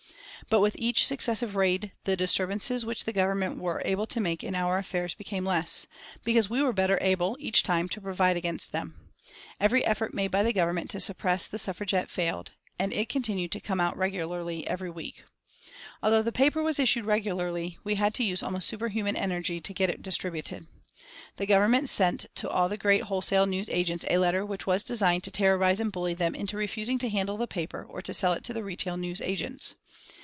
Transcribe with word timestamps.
But 0.49 0.59
with 0.59 0.75
each 0.77 1.05
successive 1.07 1.55
raid 1.55 1.93
the 2.03 2.17
disturbances 2.17 2.85
which 2.85 3.05
the 3.05 3.13
Government 3.13 3.57
were 3.57 3.81
able 3.85 4.05
to 4.07 4.19
make 4.19 4.43
in 4.43 4.53
our 4.53 4.77
affairs 4.79 5.15
became 5.15 5.45
less, 5.45 5.87
because 6.25 6.49
we 6.49 6.61
were 6.61 6.73
better 6.73 6.97
able, 6.99 7.37
each 7.39 7.63
time, 7.63 7.87
to 7.87 8.01
provide 8.01 8.35
against 8.35 8.73
them. 8.73 8.99
Every 9.61 9.85
effort 9.85 10.13
made 10.13 10.29
by 10.29 10.43
the 10.43 10.51
Government 10.51 10.89
to 10.89 10.99
suppress 10.99 11.47
the 11.47 11.59
Suffragette 11.59 12.09
failed, 12.09 12.51
and 12.77 12.91
it 12.91 13.07
continued 13.07 13.51
to 13.53 13.61
come 13.61 13.79
out 13.79 13.95
regularly 13.95 14.67
every 14.67 14.89
week. 14.89 15.23
Although 16.03 16.23
the 16.23 16.33
paper 16.33 16.61
was 16.61 16.79
issued 16.79 17.05
regularly, 17.05 17.77
we 17.85 17.95
had 17.95 18.13
to 18.15 18.23
use 18.23 18.43
almost 18.43 18.67
super 18.67 18.89
human 18.89 19.15
energy 19.15 19.61
to 19.61 19.73
get 19.73 19.89
it 19.89 20.01
distributed. 20.01 20.67
The 21.37 21.45
Government 21.45 21.87
sent 21.87 22.25
to 22.35 22.49
all 22.49 22.67
the 22.67 22.75
great 22.77 23.03
wholesale 23.03 23.45
news 23.45 23.69
agents 23.69 24.03
a 24.09 24.17
letter 24.17 24.45
which 24.45 24.67
was 24.67 24.83
designed 24.83 25.23
to 25.23 25.31
terrorise 25.31 25.79
and 25.79 25.93
bully 25.93 26.15
them 26.15 26.35
into 26.35 26.57
refusing 26.57 26.97
to 26.97 27.09
handle 27.09 27.37
the 27.37 27.47
paper 27.47 27.85
or 27.87 28.01
to 28.01 28.13
sell 28.13 28.33
it 28.33 28.43
to 28.45 28.53
the 28.53 28.63
retail 28.65 28.97
news 28.97 29.21
agents. 29.21 29.75